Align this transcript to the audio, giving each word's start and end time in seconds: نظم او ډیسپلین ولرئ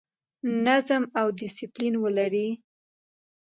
نظم 0.65 1.03
او 1.19 1.27
ډیسپلین 1.39 1.93
ولرئ 1.99 2.49